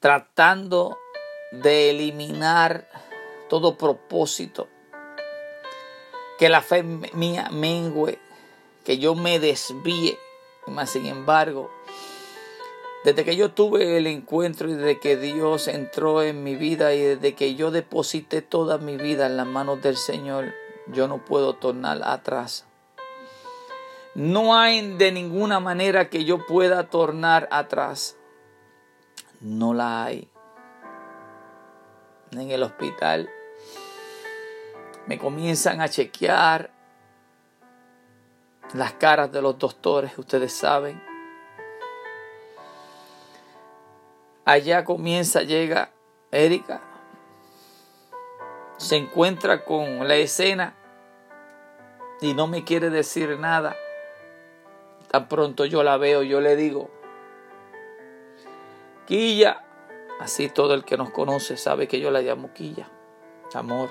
tratando 0.00 0.96
de 1.52 1.90
eliminar 1.90 2.88
todo 3.50 3.76
propósito, 3.76 4.66
que 6.38 6.48
la 6.48 6.62
fe 6.62 6.82
mía 6.82 7.50
mengue, 7.52 8.18
que 8.86 8.96
yo 8.96 9.14
me 9.14 9.38
desvíe, 9.38 10.18
mas 10.66 10.88
sin 10.90 11.04
embargo, 11.04 11.70
desde 13.04 13.24
que 13.24 13.36
yo 13.36 13.52
tuve 13.52 13.96
el 13.96 14.06
encuentro 14.06 14.68
y 14.68 14.74
desde 14.74 14.98
que 14.98 15.16
Dios 15.16 15.68
entró 15.68 16.22
en 16.22 16.42
mi 16.42 16.56
vida 16.56 16.94
y 16.94 17.00
desde 17.00 17.34
que 17.34 17.54
yo 17.54 17.70
deposité 17.70 18.42
toda 18.42 18.78
mi 18.78 18.96
vida 18.96 19.26
en 19.26 19.36
las 19.36 19.46
manos 19.46 19.80
del 19.82 19.96
Señor, 19.96 20.52
yo 20.88 21.06
no 21.06 21.24
puedo 21.24 21.54
tornar 21.54 22.00
atrás. 22.02 22.64
No 24.14 24.56
hay 24.56 24.96
de 24.96 25.12
ninguna 25.12 25.60
manera 25.60 26.10
que 26.10 26.24
yo 26.24 26.44
pueda 26.46 26.88
tornar 26.88 27.48
atrás. 27.52 28.16
No 29.40 29.74
la 29.74 30.04
hay. 30.04 30.28
En 32.32 32.50
el 32.50 32.62
hospital 32.62 33.30
me 35.06 35.18
comienzan 35.18 35.80
a 35.80 35.88
chequear 35.88 36.70
las 38.74 38.92
caras 38.94 39.32
de 39.32 39.40
los 39.40 39.58
doctores, 39.58 40.18
ustedes 40.18 40.52
saben. 40.52 41.07
Allá 44.48 44.82
comienza, 44.82 45.42
llega 45.42 45.90
Erika, 46.30 46.80
se 48.78 48.96
encuentra 48.96 49.66
con 49.66 50.08
la 50.08 50.14
escena 50.14 50.74
y 52.22 52.32
no 52.32 52.46
me 52.46 52.64
quiere 52.64 52.88
decir 52.88 53.38
nada. 53.38 53.76
Tan 55.10 55.28
pronto 55.28 55.66
yo 55.66 55.82
la 55.82 55.98
veo, 55.98 56.22
yo 56.22 56.40
le 56.40 56.56
digo, 56.56 56.88
Quilla, 59.06 59.66
así 60.18 60.48
todo 60.48 60.72
el 60.72 60.82
que 60.82 60.96
nos 60.96 61.10
conoce 61.10 61.58
sabe 61.58 61.86
que 61.86 62.00
yo 62.00 62.10
la 62.10 62.22
llamo 62.22 62.54
Quilla, 62.54 62.88
amor. 63.52 63.90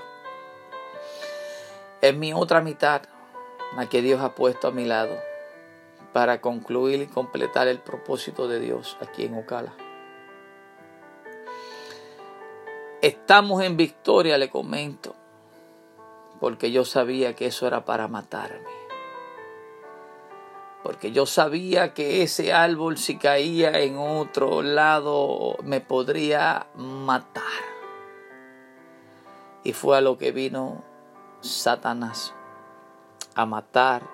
Es 2.02 2.16
mi 2.16 2.34
otra 2.34 2.62
mitad, 2.62 3.04
la 3.76 3.88
que 3.88 4.02
Dios 4.02 4.22
ha 4.22 4.34
puesto 4.34 4.70
a 4.70 4.72
mi 4.72 4.86
lado 4.86 5.20
para 6.14 6.42
concluir 6.42 7.00
y 7.04 7.06
completar 7.06 7.68
el 7.68 7.78
propósito 7.78 8.48
de 8.48 8.60
Dios 8.60 8.98
aquí 9.00 9.26
en 9.26 9.38
Ocala. 9.38 9.76
Estamos 13.02 13.62
en 13.64 13.78
victoria, 13.78 14.40
le 14.40 14.50
comento, 14.50 15.16
porque 16.40 16.72
yo 16.72 16.84
sabía 16.84 17.36
que 17.36 17.46
eso 17.46 17.68
era 17.68 17.86
para 17.86 18.08
matarme. 18.08 18.66
Porque 20.82 21.12
yo 21.12 21.28
sabía 21.28 21.94
que 21.94 22.24
ese 22.24 22.54
árbol 22.54 22.98
si 22.98 23.18
caía 23.18 23.82
en 23.82 23.98
otro 24.00 24.64
lado 24.64 25.58
me 25.64 25.80
podría 25.80 26.68
matar. 26.76 27.44
Y 29.64 29.74
fue 29.74 29.98
a 29.98 30.02
lo 30.02 30.18
que 30.18 30.32
vino 30.32 30.84
Satanás, 31.42 32.34
a 33.36 33.46
matar, 33.46 34.10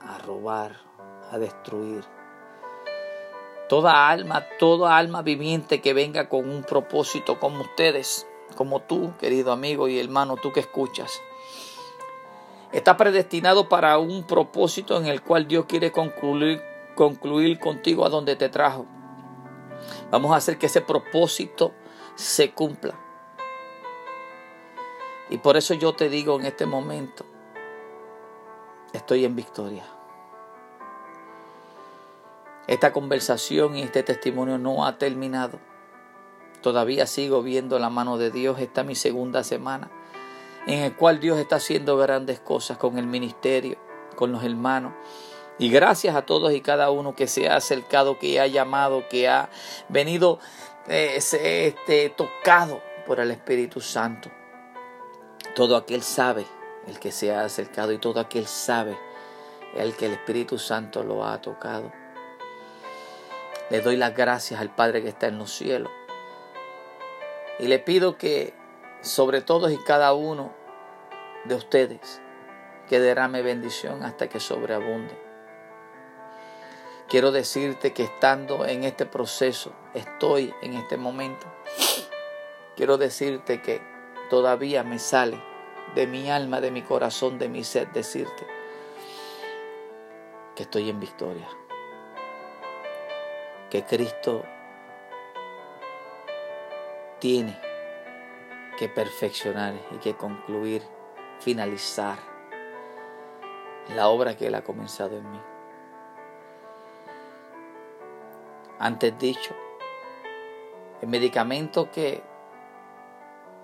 a 0.00 0.18
robar, 0.18 0.76
a 1.30 1.38
destruir. 1.38 2.13
Toda 3.68 4.08
alma, 4.08 4.44
toda 4.58 4.96
alma 4.96 5.22
viviente 5.22 5.80
que 5.80 5.94
venga 5.94 6.28
con 6.28 6.48
un 6.48 6.64
propósito 6.64 7.40
como 7.40 7.62
ustedes, 7.62 8.26
como 8.56 8.80
tú, 8.80 9.12
querido 9.18 9.52
amigo 9.52 9.88
y 9.88 9.98
hermano, 9.98 10.36
tú 10.36 10.52
que 10.52 10.60
escuchas, 10.60 11.22
está 12.72 12.96
predestinado 12.96 13.68
para 13.68 13.98
un 13.98 14.24
propósito 14.24 14.98
en 14.98 15.06
el 15.06 15.22
cual 15.22 15.48
Dios 15.48 15.64
quiere 15.66 15.92
concluir, 15.92 16.60
concluir 16.94 17.58
contigo 17.58 18.04
a 18.04 18.10
donde 18.10 18.36
te 18.36 18.48
trajo. 18.48 18.86
Vamos 20.10 20.32
a 20.32 20.36
hacer 20.36 20.58
que 20.58 20.66
ese 20.66 20.80
propósito 20.80 21.72
se 22.16 22.52
cumpla. 22.52 22.94
Y 25.30 25.38
por 25.38 25.56
eso 25.56 25.74
yo 25.74 25.94
te 25.94 26.08
digo 26.08 26.38
en 26.38 26.46
este 26.46 26.66
momento, 26.66 27.24
estoy 28.92 29.24
en 29.24 29.34
victoria. 29.34 29.93
Esta 32.66 32.92
conversación 32.92 33.76
y 33.76 33.82
este 33.82 34.02
testimonio 34.02 34.58
no 34.58 34.86
ha 34.86 34.98
terminado. 34.98 35.60
Todavía 36.62 37.06
sigo 37.06 37.42
viendo 37.42 37.78
la 37.78 37.90
mano 37.90 38.16
de 38.16 38.30
Dios. 38.30 38.58
Esta 38.58 38.80
es 38.82 38.86
mi 38.86 38.94
segunda 38.94 39.44
semana 39.44 39.90
en 40.66 40.80
el 40.80 40.94
cual 40.94 41.20
Dios 41.20 41.38
está 41.38 41.56
haciendo 41.56 41.96
grandes 41.96 42.40
cosas 42.40 42.78
con 42.78 42.98
el 42.98 43.06
ministerio, 43.06 43.76
con 44.16 44.32
los 44.32 44.44
hermanos. 44.44 44.92
Y 45.58 45.70
gracias 45.70 46.16
a 46.16 46.22
todos 46.22 46.52
y 46.52 46.60
cada 46.60 46.90
uno 46.90 47.14
que 47.14 47.26
se 47.26 47.48
ha 47.48 47.56
acercado, 47.56 48.18
que 48.18 48.40
ha 48.40 48.46
llamado, 48.46 49.08
que 49.08 49.28
ha 49.28 49.50
venido 49.88 50.40
eh, 50.88 51.14
este, 51.16 52.08
tocado 52.16 52.80
por 53.06 53.20
el 53.20 53.30
Espíritu 53.30 53.80
Santo. 53.80 54.30
Todo 55.54 55.76
aquel 55.76 56.02
sabe 56.02 56.44
el 56.88 56.98
que 56.98 57.12
se 57.12 57.32
ha 57.32 57.44
acercado 57.44 57.92
y 57.92 57.98
todo 57.98 58.18
aquel 58.18 58.46
sabe 58.46 58.98
el 59.76 59.94
que 59.94 60.06
el 60.06 60.12
Espíritu 60.12 60.58
Santo 60.58 61.04
lo 61.04 61.24
ha 61.24 61.40
tocado. 61.40 61.92
Le 63.70 63.80
doy 63.80 63.96
las 63.96 64.14
gracias 64.14 64.60
al 64.60 64.74
Padre 64.74 65.02
que 65.02 65.08
está 65.08 65.26
en 65.26 65.38
los 65.38 65.50
cielos. 65.50 65.90
Y 67.58 67.66
le 67.66 67.78
pido 67.78 68.18
que 68.18 68.52
sobre 69.00 69.40
todos 69.40 69.72
y 69.72 69.78
cada 69.78 70.12
uno 70.12 70.52
de 71.44 71.54
ustedes 71.54 72.20
que 72.88 73.00
derrame 73.00 73.42
bendición 73.42 74.02
hasta 74.02 74.28
que 74.28 74.38
sobreabunde. 74.38 75.18
Quiero 77.08 77.32
decirte 77.32 77.92
que 77.94 78.04
estando 78.04 78.66
en 78.66 78.84
este 78.84 79.06
proceso, 79.06 79.72
estoy 79.94 80.52
en 80.62 80.74
este 80.74 80.96
momento, 80.96 81.46
quiero 82.76 82.98
decirte 82.98 83.62
que 83.62 83.80
todavía 84.30 84.82
me 84.82 84.98
sale 84.98 85.40
de 85.94 86.06
mi 86.06 86.30
alma, 86.30 86.60
de 86.60 86.70
mi 86.70 86.82
corazón, 86.82 87.38
de 87.38 87.48
mi 87.48 87.62
sed, 87.62 87.88
decirte 87.88 88.46
que 90.56 90.64
estoy 90.64 90.90
en 90.90 90.98
victoria 90.98 91.46
que 93.74 93.82
Cristo 93.82 94.44
tiene 97.18 97.58
que 98.78 98.88
perfeccionar 98.88 99.74
y 99.90 99.96
que 99.96 100.14
concluir, 100.14 100.80
finalizar 101.40 102.16
la 103.96 104.06
obra 104.06 104.36
que 104.36 104.46
Él 104.46 104.54
ha 104.54 104.62
comenzado 104.62 105.16
en 105.16 105.28
mí. 105.28 105.40
Antes 108.78 109.18
dicho, 109.18 109.56
el 111.02 111.08
medicamento 111.08 111.90
que 111.90 112.22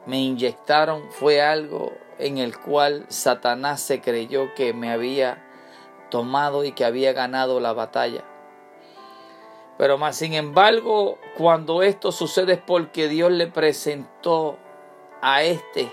me 0.06 0.18
inyectaron 0.18 1.08
fue 1.12 1.40
algo 1.40 1.92
en 2.18 2.38
el 2.38 2.58
cual 2.58 3.06
Satanás 3.10 3.80
se 3.80 4.00
creyó 4.00 4.54
que 4.56 4.74
me 4.74 4.90
había 4.90 5.40
tomado 6.10 6.64
y 6.64 6.72
que 6.72 6.84
había 6.84 7.12
ganado 7.12 7.60
la 7.60 7.72
batalla. 7.72 8.24
Pero 9.80 9.96
más 9.96 10.16
sin 10.16 10.34
embargo, 10.34 11.18
cuando 11.38 11.82
esto 11.82 12.12
sucede 12.12 12.52
es 12.52 12.58
porque 12.58 13.08
Dios 13.08 13.32
le 13.32 13.46
presentó 13.46 14.58
a 15.22 15.42
este, 15.42 15.90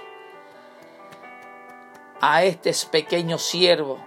a 2.19 2.43
este 2.43 2.73
pequeño 2.91 3.37
siervo, 3.37 3.97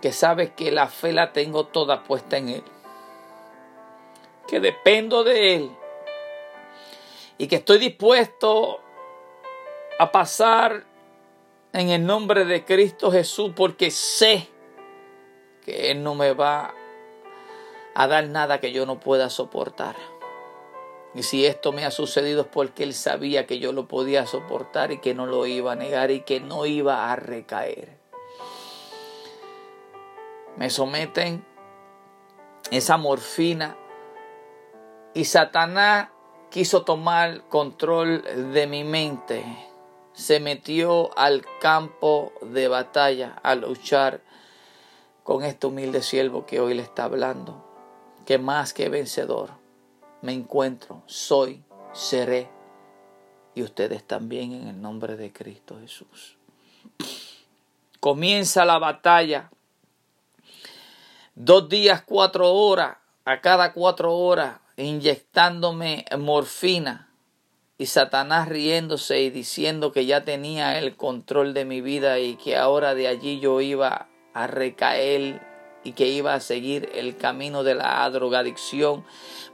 que 0.00 0.12
sabe 0.12 0.54
que 0.54 0.72
la 0.72 0.88
fe 0.88 1.12
la 1.12 1.34
tengo 1.34 1.66
toda 1.66 2.04
puesta 2.04 2.38
en 2.38 2.48
Él, 2.48 2.64
que 4.48 4.60
dependo 4.60 5.24
de 5.24 5.56
Él 5.56 5.70
y 7.36 7.48
que 7.48 7.56
estoy 7.56 7.76
dispuesto 7.76 8.80
a 9.98 10.10
pasar 10.10 10.86
en 11.74 11.90
el 11.90 12.06
nombre 12.06 12.46
de 12.46 12.64
Cristo 12.64 13.12
Jesús 13.12 13.52
porque 13.54 13.90
sé 13.90 14.48
que 15.62 15.90
Él 15.90 16.02
no 16.02 16.14
me 16.14 16.32
va 16.32 16.72
a 17.94 18.06
dar 18.06 18.28
nada 18.28 18.60
que 18.60 18.72
yo 18.72 18.86
no 18.86 19.00
pueda 19.00 19.30
soportar. 19.30 19.96
Y 21.14 21.24
si 21.24 21.44
esto 21.44 21.72
me 21.72 21.84
ha 21.84 21.90
sucedido 21.90 22.42
es 22.42 22.46
porque 22.46 22.84
Él 22.84 22.94
sabía 22.94 23.46
que 23.46 23.58
yo 23.58 23.72
lo 23.72 23.86
podía 23.86 24.26
soportar 24.26 24.92
y 24.92 24.98
que 24.98 25.14
no 25.14 25.26
lo 25.26 25.46
iba 25.46 25.72
a 25.72 25.76
negar 25.76 26.10
y 26.10 26.20
que 26.20 26.40
no 26.40 26.64
iba 26.64 27.12
a 27.12 27.16
recaer. 27.16 27.98
Me 30.56 30.70
someten 30.70 31.44
esa 32.70 32.96
morfina 32.96 33.76
y 35.14 35.24
Satanás 35.26 36.08
quiso 36.50 36.82
tomar 36.82 37.48
control 37.48 38.52
de 38.52 38.66
mi 38.66 38.84
mente. 38.84 39.44
Se 40.12 40.40
metió 40.40 41.16
al 41.18 41.44
campo 41.60 42.32
de 42.42 42.68
batalla 42.68 43.38
a 43.42 43.54
luchar 43.54 44.20
con 45.22 45.44
este 45.44 45.66
humilde 45.66 46.02
siervo 46.02 46.46
que 46.46 46.60
hoy 46.60 46.74
le 46.74 46.82
está 46.82 47.04
hablando, 47.04 47.64
que 48.24 48.38
más 48.38 48.72
que 48.72 48.88
vencedor 48.88 49.50
me 50.20 50.32
encuentro, 50.32 51.02
soy, 51.06 51.62
seré, 51.92 52.48
y 53.54 53.62
ustedes 53.62 54.04
también 54.04 54.52
en 54.52 54.68
el 54.68 54.80
nombre 54.80 55.16
de 55.16 55.32
Cristo 55.32 55.78
Jesús. 55.80 56.38
Comienza 58.00 58.64
la 58.64 58.78
batalla. 58.78 59.50
Dos 61.34 61.68
días, 61.68 62.02
cuatro 62.02 62.52
horas, 62.52 62.96
a 63.24 63.40
cada 63.40 63.72
cuatro 63.72 64.14
horas, 64.14 64.58
inyectándome 64.76 66.04
morfina 66.18 67.08
y 67.78 67.86
Satanás 67.86 68.48
riéndose 68.48 69.22
y 69.22 69.30
diciendo 69.30 69.92
que 69.92 70.06
ya 70.06 70.24
tenía 70.24 70.78
el 70.78 70.96
control 70.96 71.52
de 71.54 71.64
mi 71.64 71.80
vida 71.80 72.18
y 72.18 72.36
que 72.36 72.56
ahora 72.56 72.94
de 72.94 73.08
allí 73.08 73.40
yo 73.40 73.60
iba 73.60 74.08
a 74.34 74.46
recaer 74.46 75.40
y 75.84 75.92
que 75.92 76.08
iba 76.08 76.34
a 76.34 76.40
seguir 76.40 76.90
el 76.94 77.16
camino 77.16 77.64
de 77.64 77.74
la 77.74 78.08
drogadicción 78.10 79.04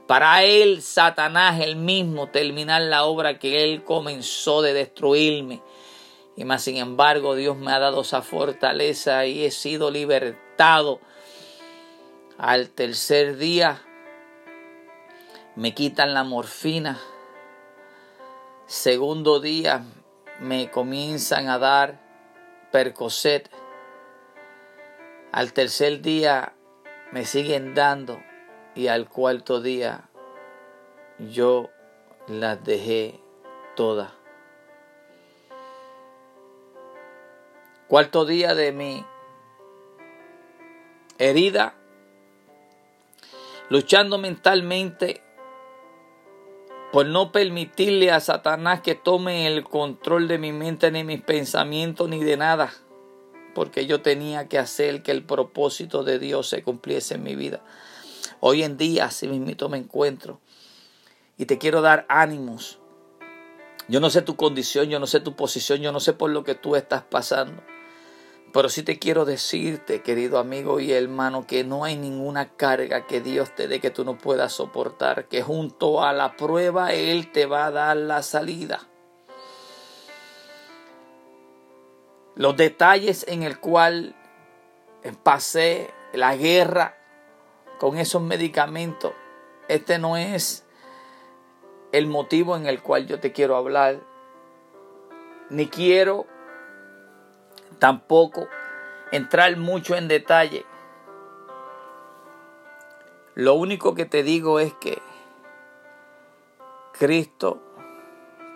para 0.09 0.43
él, 0.43 0.81
Satanás, 0.81 1.59
el 1.61 1.75
mismo, 1.75 2.29
terminar 2.29 2.81
la 2.81 3.05
obra 3.05 3.37
que 3.37 3.63
él 3.63 3.83
comenzó 3.83 4.63
de 4.63 4.73
destruirme. 4.73 5.61
Y 6.35 6.45
más 6.45 6.63
sin 6.63 6.77
embargo, 6.77 7.35
Dios 7.35 7.55
me 7.57 7.71
ha 7.71 7.77
dado 7.77 8.01
esa 8.01 8.23
fortaleza 8.23 9.27
y 9.27 9.45
he 9.45 9.51
sido 9.51 9.91
libertado. 9.91 10.99
Al 12.39 12.69
tercer 12.69 13.37
día 13.37 13.83
me 15.55 15.75
quitan 15.75 16.15
la 16.15 16.23
morfina. 16.23 16.97
Segundo 18.65 19.39
día 19.39 19.83
me 20.39 20.71
comienzan 20.71 21.49
a 21.49 21.59
dar 21.59 21.99
percocet. 22.71 23.47
Al 25.31 25.53
tercer 25.53 26.01
día 26.01 26.53
me 27.11 27.23
siguen 27.23 27.75
dando 27.75 28.19
y 28.73 28.87
al 28.87 29.07
cuarto 29.07 29.61
día 29.61 30.09
yo 31.19 31.69
las 32.27 32.63
dejé 32.63 33.19
todas. 33.75 34.11
Cuarto 37.87 38.25
día 38.25 38.55
de 38.55 38.71
mi 38.71 39.05
herida, 41.19 41.75
luchando 43.69 44.17
mentalmente 44.17 45.21
por 46.91 47.05
no 47.05 47.31
permitirle 47.31 48.11
a 48.11 48.19
Satanás 48.19 48.81
que 48.81 48.95
tome 48.95 49.45
el 49.45 49.63
control 49.63 50.27
de 50.27 50.39
mi 50.39 50.51
mente, 50.51 50.89
ni 50.89 51.03
mis 51.03 51.21
pensamientos, 51.21 52.09
ni 52.09 52.23
de 52.23 52.37
nada, 52.37 52.71
porque 53.59 53.85
yo 53.85 54.01
tenía 54.01 54.47
que 54.47 54.57
hacer 54.57 55.03
que 55.03 55.11
el 55.11 55.25
propósito 55.25 56.05
de 56.05 56.17
Dios 56.17 56.47
se 56.47 56.63
cumpliese 56.63 57.15
en 57.15 57.23
mi 57.23 57.35
vida. 57.35 57.59
Hoy 58.39 58.63
en 58.63 58.77
día, 58.77 59.07
así 59.07 59.27
mismo 59.27 59.67
me 59.67 59.77
encuentro. 59.77 60.39
Y 61.37 61.43
te 61.43 61.57
quiero 61.57 61.81
dar 61.81 62.05
ánimos. 62.07 62.79
Yo 63.89 63.99
no 63.99 64.09
sé 64.09 64.21
tu 64.21 64.37
condición, 64.37 64.87
yo 64.87 64.97
no 65.01 65.07
sé 65.07 65.19
tu 65.19 65.35
posición, 65.35 65.81
yo 65.81 65.91
no 65.91 65.99
sé 65.99 66.13
por 66.13 66.29
lo 66.29 66.45
que 66.45 66.55
tú 66.55 66.77
estás 66.77 67.03
pasando. 67.03 67.61
Pero 68.53 68.69
sí 68.69 68.81
te 68.81 68.97
quiero 68.97 69.25
decirte, 69.25 70.03
querido 70.03 70.39
amigo 70.39 70.79
y 70.79 70.93
hermano, 70.93 71.45
que 71.45 71.65
no 71.65 71.83
hay 71.83 71.97
ninguna 71.97 72.55
carga 72.55 73.07
que 73.07 73.19
Dios 73.19 73.53
te 73.55 73.67
dé 73.67 73.81
que 73.81 73.89
tú 73.89 74.05
no 74.05 74.17
puedas 74.17 74.53
soportar, 74.53 75.27
que 75.27 75.41
junto 75.41 76.01
a 76.01 76.13
la 76.13 76.37
prueba 76.37 76.93
Él 76.93 77.29
te 77.33 77.45
va 77.45 77.65
a 77.65 77.71
dar 77.71 77.97
la 77.97 78.23
salida. 78.23 78.88
Los 82.39 82.55
detalles 82.55 83.25
en 83.27 83.43
el 83.43 83.59
cual 83.59 84.15
pasé 85.23 85.93
la 86.13 86.37
guerra 86.37 86.95
con 87.79 87.97
esos 87.97 88.21
medicamentos. 88.21 89.11
Este 89.67 89.99
no 89.99 90.15
es 90.15 90.65
el 91.91 92.07
motivo 92.07 92.55
en 92.55 92.65
el 92.65 92.81
cual 92.81 93.07
yo 93.07 93.19
te 93.19 93.33
quiero 93.33 93.57
hablar. 93.57 93.99
Ni 95.49 95.67
quiero 95.67 96.27
tampoco 97.77 98.47
entrar 99.11 99.57
mucho 99.57 99.97
en 99.97 100.07
detalle. 100.07 100.65
Lo 103.35 103.55
único 103.55 103.95
que 103.95 104.05
te 104.05 104.23
digo 104.23 104.61
es 104.61 104.73
que 104.75 105.01
Cristo 106.93 107.61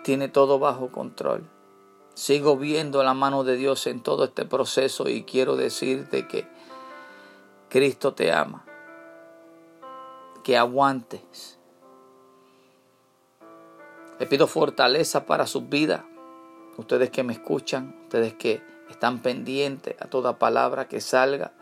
tiene 0.04 0.28
todo 0.28 0.58
bajo 0.58 0.90
control. 0.90 1.53
Sigo 2.14 2.56
viendo 2.56 3.02
la 3.02 3.14
mano 3.14 3.44
de 3.44 3.56
Dios 3.56 3.86
en 3.86 4.00
todo 4.00 4.24
este 4.24 4.44
proceso 4.44 5.08
y 5.08 5.24
quiero 5.24 5.56
decirte 5.56 6.28
que 6.28 6.46
Cristo 7.68 8.14
te 8.14 8.32
ama 8.32 8.64
que 10.44 10.56
aguantes. 10.56 11.58
Le 14.20 14.26
pido 14.26 14.46
fortaleza 14.46 15.26
para 15.26 15.48
sus 15.48 15.68
vidas. 15.68 16.02
Ustedes 16.76 17.10
que 17.10 17.24
me 17.24 17.32
escuchan, 17.32 17.96
ustedes 18.04 18.34
que 18.34 18.62
están 18.90 19.20
pendientes 19.20 19.96
a 20.00 20.06
toda 20.06 20.38
palabra 20.38 20.86
que 20.86 21.00
salga. 21.00 21.52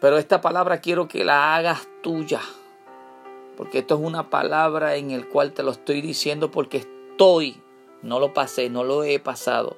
Pero 0.00 0.18
esta 0.18 0.40
palabra 0.40 0.80
quiero 0.80 1.06
que 1.06 1.24
la 1.24 1.54
hagas 1.54 1.86
tuya. 2.02 2.40
Porque 3.56 3.78
esto 3.78 3.94
es 3.94 4.00
una 4.00 4.30
palabra 4.30 4.96
en 4.96 5.12
el 5.12 5.28
cual 5.28 5.52
te 5.52 5.62
lo 5.62 5.70
estoy 5.70 6.00
diciendo 6.00 6.50
porque 6.50 6.78
estoy, 6.78 7.62
no 8.02 8.18
lo 8.20 8.34
pasé, 8.34 8.68
no 8.68 8.84
lo 8.84 9.04
he 9.04 9.18
pasado. 9.18 9.76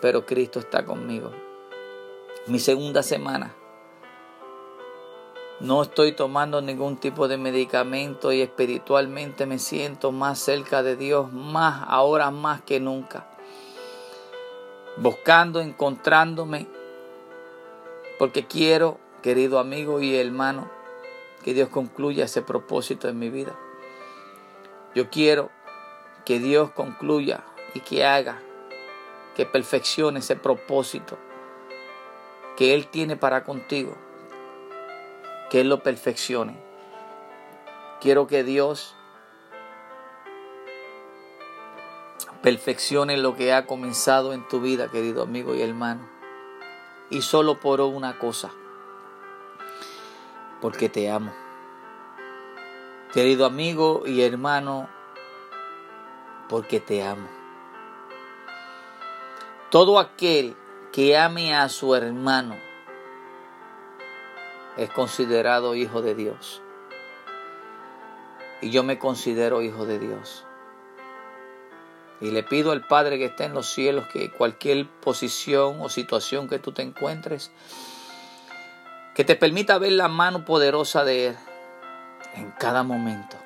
Pero 0.00 0.26
Cristo 0.26 0.58
está 0.58 0.84
conmigo. 0.84 1.30
Mi 2.46 2.58
segunda 2.58 3.02
semana 3.02 3.54
no 5.58 5.82
estoy 5.82 6.12
tomando 6.12 6.60
ningún 6.60 6.98
tipo 6.98 7.28
de 7.28 7.38
medicamento 7.38 8.30
y 8.30 8.42
espiritualmente 8.42 9.46
me 9.46 9.58
siento 9.58 10.12
más 10.12 10.38
cerca 10.38 10.82
de 10.82 10.96
Dios, 10.96 11.32
más 11.32 11.82
ahora 11.88 12.30
más 12.30 12.60
que 12.60 12.78
nunca. 12.78 13.26
Buscando, 14.98 15.60
encontrándome, 15.60 16.66
porque 18.18 18.46
quiero, 18.46 18.98
querido 19.22 19.58
amigo 19.58 20.00
y 20.00 20.16
hermano, 20.16 20.70
que 21.42 21.54
Dios 21.54 21.70
concluya 21.70 22.26
ese 22.26 22.42
propósito 22.42 23.08
en 23.08 23.18
mi 23.18 23.30
vida. 23.30 23.56
Yo 24.94 25.08
quiero 25.08 25.50
que 26.26 26.38
Dios 26.38 26.70
concluya 26.72 27.44
y 27.72 27.80
que 27.80 28.04
haga, 28.04 28.42
que 29.34 29.46
perfeccione 29.46 30.18
ese 30.18 30.36
propósito 30.36 31.16
que 32.58 32.74
Él 32.74 32.88
tiene 32.88 33.16
para 33.16 33.44
contigo 33.44 33.96
que 35.50 35.60
Él 35.60 35.68
lo 35.68 35.82
perfeccione. 35.82 36.56
Quiero 38.00 38.26
que 38.26 38.44
Dios 38.44 38.94
perfeccione 42.42 43.16
lo 43.16 43.36
que 43.36 43.52
ha 43.52 43.66
comenzado 43.66 44.32
en 44.32 44.46
tu 44.48 44.60
vida, 44.60 44.90
querido 44.90 45.22
amigo 45.22 45.54
y 45.54 45.62
hermano. 45.62 46.08
Y 47.10 47.22
solo 47.22 47.60
por 47.60 47.80
una 47.80 48.18
cosa, 48.18 48.50
porque 50.60 50.88
te 50.88 51.10
amo. 51.10 51.32
Querido 53.12 53.46
amigo 53.46 54.02
y 54.04 54.22
hermano, 54.22 54.88
porque 56.48 56.80
te 56.80 57.02
amo. 57.02 57.28
Todo 59.70 59.98
aquel 59.98 60.56
que 60.92 61.16
ame 61.16 61.54
a 61.54 61.68
su 61.68 61.94
hermano 61.94 62.56
es 64.76 64.90
considerado 64.90 65.74
hijo 65.74 66.02
de 66.02 66.14
Dios. 66.14 66.62
Y 68.60 68.70
yo 68.70 68.82
me 68.82 68.98
considero 68.98 69.62
hijo 69.62 69.86
de 69.86 69.98
Dios. 69.98 70.44
Y 72.20 72.30
le 72.30 72.42
pido 72.42 72.72
al 72.72 72.86
Padre 72.86 73.18
que 73.18 73.26
esté 73.26 73.44
en 73.44 73.54
los 73.54 73.66
cielos 73.66 74.06
que 74.08 74.30
cualquier 74.30 74.88
posición 74.88 75.80
o 75.80 75.88
situación 75.88 76.48
que 76.48 76.58
tú 76.58 76.72
te 76.72 76.82
encuentres, 76.82 77.50
que 79.14 79.24
te 79.24 79.36
permita 79.36 79.78
ver 79.78 79.92
la 79.92 80.08
mano 80.08 80.44
poderosa 80.44 81.04
de 81.04 81.28
Él 81.28 81.36
en 82.34 82.50
cada 82.52 82.82
momento. 82.82 83.36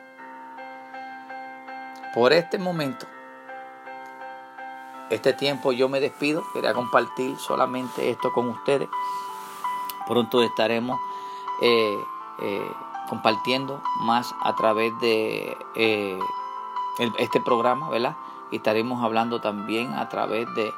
Por 2.14 2.32
este 2.32 2.58
momento, 2.58 3.06
este 5.10 5.32
tiempo 5.32 5.70
yo 5.70 5.88
me 5.88 6.00
despido. 6.00 6.42
Quería 6.52 6.74
compartir 6.74 7.36
solamente 7.38 8.10
esto 8.10 8.32
con 8.32 8.48
ustedes. 8.48 8.88
Pronto 10.08 10.42
estaremos 10.42 10.98
eh, 11.62 11.96
eh, 12.42 12.72
compartiendo 13.08 13.80
más 14.00 14.34
a 14.40 14.56
través 14.56 14.92
de 15.00 15.56
eh, 15.76 16.18
este 17.18 17.40
programa, 17.40 17.88
¿verdad? 17.90 18.16
Y 18.50 18.56
estaremos 18.56 19.04
hablando 19.04 19.40
también 19.40 19.94
a 19.94 20.08
través 20.08 20.52
de 20.54 20.72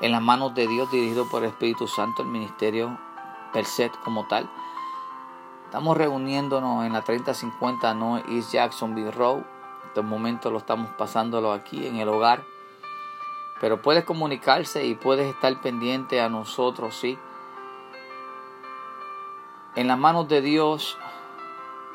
En 0.00 0.12
las 0.12 0.20
manos 0.20 0.54
de 0.54 0.66
Dios, 0.66 0.90
dirigido 0.90 1.26
por 1.26 1.44
el 1.44 1.50
Espíritu 1.50 1.86
Santo, 1.86 2.22
el 2.22 2.28
ministerio 2.28 2.98
Perset 3.54 3.96
como 4.00 4.26
tal. 4.26 4.50
Estamos 5.64 5.96
reuniéndonos 5.96 6.84
en 6.84 6.92
la 6.92 7.02
3050 7.02 7.94
No 7.94 8.18
East 8.18 8.52
Jacksonville 8.52 9.12
Road. 9.12 9.53
Estos 9.94 10.06
momentos 10.06 10.50
lo 10.50 10.58
estamos 10.58 10.90
pasándolo 10.98 11.52
aquí 11.52 11.86
en 11.86 11.94
el 11.98 12.08
hogar. 12.08 12.42
Pero 13.60 13.80
puedes 13.80 14.02
comunicarse 14.02 14.84
y 14.84 14.96
puedes 14.96 15.32
estar 15.32 15.60
pendiente 15.60 16.20
a 16.20 16.28
nosotros, 16.28 16.96
sí. 16.96 17.16
En 19.76 19.86
las 19.86 19.96
manos 19.96 20.26
de 20.26 20.40
Dios, 20.40 20.98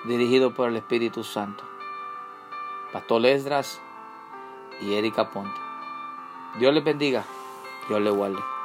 dirigido 0.06 0.54
por 0.54 0.70
el 0.70 0.78
Espíritu 0.78 1.26
Santo. 1.26 1.66
Pastor 2.94 3.26
Esdras 3.26 3.82
y 4.80 4.94
Erika 4.94 5.30
Ponte. 5.30 5.60
Dios 6.58 6.74
les 6.74 6.86
bendiga, 6.86 7.26
Dios 7.90 8.00
les 8.00 8.14
guarde. 8.14 8.59